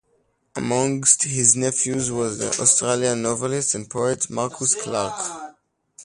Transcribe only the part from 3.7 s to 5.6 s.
and poet Marcus Clarke.